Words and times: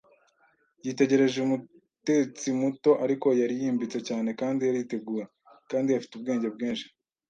yitegereje 0.85 1.37
umutetsi 1.41 2.47
muto. 2.61 2.91
Ariko 3.05 3.27
yari 3.41 3.55
yimbitse 3.61 3.99
cyane, 4.07 4.29
kandi 4.39 4.61
ariteguye, 4.71 5.23
kandi 5.71 5.89
afite 5.97 6.13
ubwenge 6.15 6.47
bwinshi 6.55 6.85